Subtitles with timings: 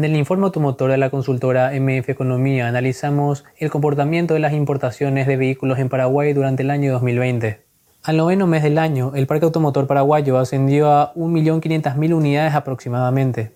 [0.00, 5.26] En el informe automotor de la consultora MF Economía analizamos el comportamiento de las importaciones
[5.26, 7.62] de vehículos en Paraguay durante el año 2020.
[8.04, 13.52] Al noveno mes del año, el parque automotor paraguayo ascendió a 1.500.000 unidades aproximadamente.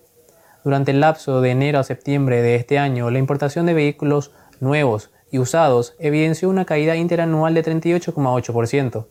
[0.63, 5.09] Durante el lapso de enero a septiembre de este año, la importación de vehículos nuevos
[5.31, 9.07] y usados evidenció una caída interanual de 38,8%,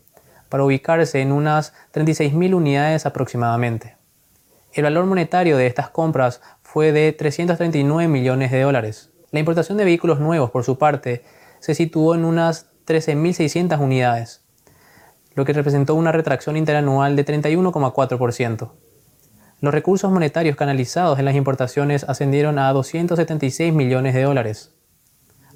[0.49, 3.94] para ubicarse en unas 36.000 unidades aproximadamente.
[4.75, 9.11] El valor monetario de estas compras fue de 339 millones de dólares.
[9.31, 11.25] La importación de vehículos nuevos, por su parte,
[11.61, 14.45] se situó en unas 13.600 unidades
[15.35, 18.71] lo que representó una retracción interanual de 31,4%.
[19.61, 24.75] Los recursos monetarios canalizados en las importaciones ascendieron a 276 millones de dólares.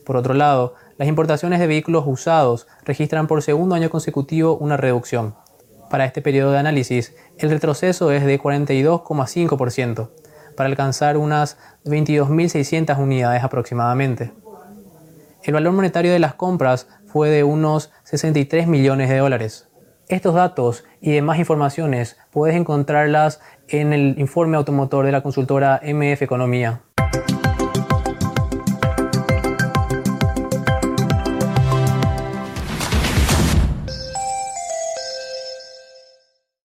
[0.05, 5.35] Por otro lado, las importaciones de vehículos usados registran por segundo año consecutivo una reducción.
[5.91, 10.11] Para este periodo de análisis, el retroceso es de 42,5%,
[10.57, 14.33] para alcanzar unas 22.600 unidades aproximadamente.
[15.43, 19.69] El valor monetario de las compras fue de unos 63 millones de dólares.
[20.09, 26.23] Estos datos y demás informaciones puedes encontrarlas en el informe automotor de la consultora MF
[26.23, 26.83] Economía.